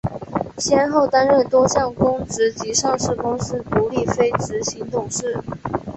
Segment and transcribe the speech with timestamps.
[0.57, 5.37] 先后担任多项公职及上市公司独立非执行董事。